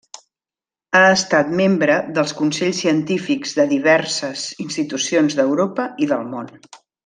[0.99, 6.53] Ha estat membre dels consells científics de diverses institucions d'Europa i del món.